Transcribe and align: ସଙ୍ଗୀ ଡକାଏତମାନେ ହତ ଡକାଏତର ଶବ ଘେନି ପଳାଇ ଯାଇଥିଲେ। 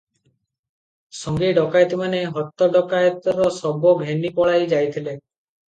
ସଙ୍ଗୀ 1.17 1.49
ଡକାଏତମାନେ 1.57 2.23
ହତ 2.39 2.69
ଡକାଏତର 2.79 3.53
ଶବ 3.61 3.95
ଘେନି 4.03 4.35
ପଳାଇ 4.41 4.69
ଯାଇଥିଲେ। 4.77 5.19